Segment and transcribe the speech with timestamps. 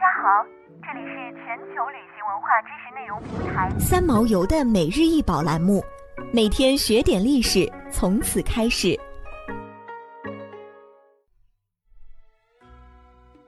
[0.00, 0.42] 家好，
[0.82, 5.84] 这里是全球旅行文化知识内容平台三毛游的每日一宝栏目，
[6.32, 8.98] 每天学点历史，从此开始。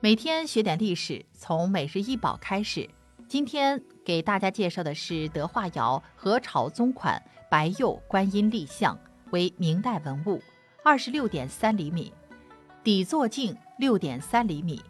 [0.00, 2.88] 每天学点历史，从每日一宝开始。
[3.28, 8.98] 今天给大家介绍的是德化窑何朝宗款白釉观音立像，
[9.32, 10.42] 为明代文物，
[10.82, 12.10] 二十六点三厘米，
[12.82, 14.82] 底座径六点三厘米。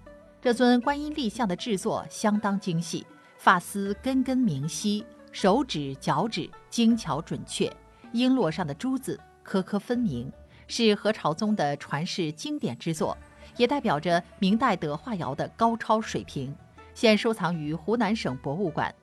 [0.48, 3.06] 这尊观音立像的制作相当精细，
[3.36, 7.70] 发丝根根明晰，手指脚趾精巧准确，
[8.14, 10.32] 璎珞上的珠子颗颗分明，
[10.66, 13.14] 是何朝宗的传世经典之作，
[13.58, 16.56] 也代表着明代德化窑的高超水平。
[16.94, 18.94] 现收藏于湖南省博物馆。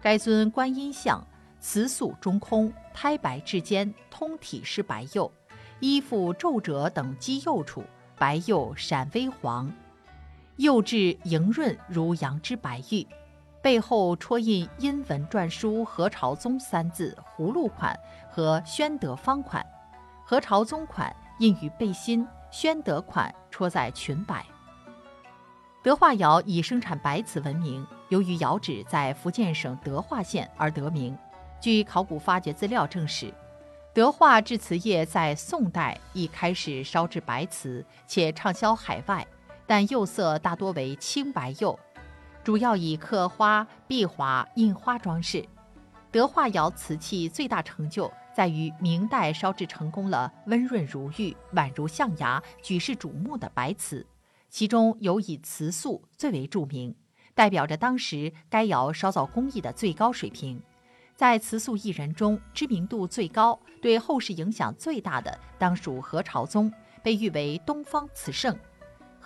[0.00, 1.20] 该尊观音像
[1.58, 5.32] 瓷塑中空，胎白质坚，通体是白釉，
[5.80, 7.82] 衣服皱褶等基釉处，
[8.16, 9.68] 白釉闪微黄。
[10.56, 13.06] 釉质莹润如羊脂白玉，
[13.60, 17.94] 背后戳印阴文篆书“何朝宗”三字葫芦款
[18.30, 19.64] 和宣德方款，
[20.24, 24.46] 何朝宗款印于背心，宣德款戳在裙摆。
[25.82, 31.16] 德化窑以生产白瓷闻名，由于窑址在福建省德化县而得名。
[31.60, 33.32] 据考古发掘资料证实，
[33.92, 39.26] 德化制瓷业在宋代已开始烧制白瓷，且畅销海外。
[39.66, 41.78] 但釉色大多为青白釉，
[42.44, 45.44] 主要以刻花、壁画、印花装饰。
[46.12, 54.06] 德化窑瓷器最大成就在于明代烧制成功了温润如玉、宛如象牙、举世瞩目的白瓷，
[54.48, 56.94] 其中尤以瓷塑最为著名，
[57.34, 60.62] 代表着当时该窑烧造工艺的最高水平。
[61.14, 68.56] 在瓷塑艺人中，知名度最高、对后世影响最大的，当属何朝宗，被誉为东方瓷圣。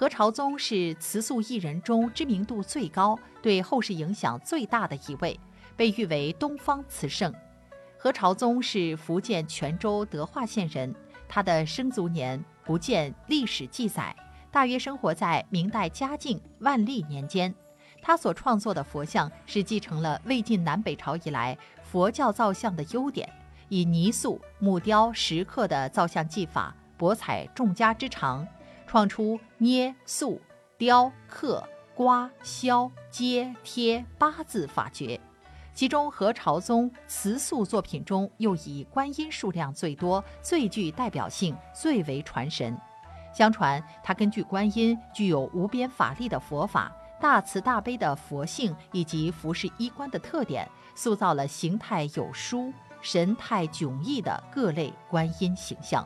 [0.01, 5.39] 何朝宗是瓷塑艺人中知名度最高、对后世影响最大的一位，
[5.77, 7.31] 被誉为东方瓷圣。
[7.99, 10.95] 何朝宗是福建泉州德化县人，
[11.29, 14.17] 他的生卒年不见历史记载，
[14.51, 17.55] 大约生活在明代嘉靖、万历年间。
[18.01, 23.31] 他所创作的佛像是继承了魏晋南北朝以来佛教造像的优点，
[23.69, 28.49] 以泥塑、木雕、石刻的造像技法，博采众家之长。
[28.91, 30.41] 创出捏塑、
[30.77, 31.63] 雕刻、
[31.95, 35.21] 刮削、接贴八字法诀，
[35.73, 42.77] 其中何朝宗瓷塑作品中又以观音数量最多、最具代表性、最为传神。
[43.33, 46.91] 相传他根据观音具有无边法力的佛法、
[47.21, 56.05] 大慈大悲的佛性以及服饰衣冠的特点，塑造了形态有殊、神态迥异的各类观音形象。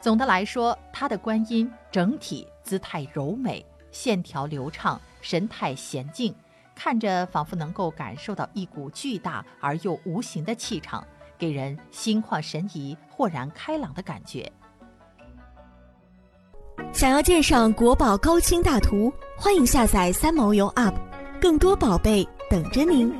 [0.00, 6.34] 总的来说，他的观音整体姿态柔美，线条流畅，神态娴静，
[6.74, 11.06] 看着仿佛能够感受到一股巨大而又无形的气场，
[11.36, 14.50] 给人心旷神怡、豁然开朗的感觉。
[16.94, 20.94] 想要鉴赏国宝高清大图，欢迎下载三毛游 App，
[21.38, 23.14] 更多宝贝等着您。